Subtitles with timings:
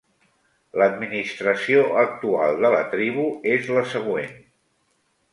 [0.77, 3.25] L"administració actual de la tribu
[3.57, 4.33] és la següent.